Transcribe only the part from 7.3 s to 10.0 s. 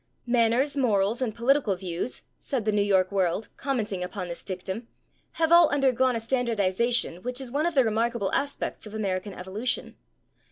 is one of the remarkable aspects of American evolution.